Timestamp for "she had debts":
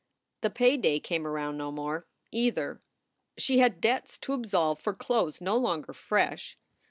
3.37-4.17